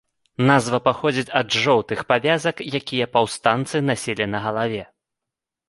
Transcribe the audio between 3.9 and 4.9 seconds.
насілі на галаве.